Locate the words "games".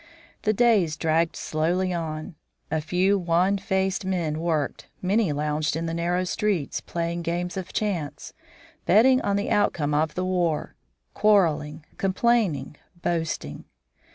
7.21-7.55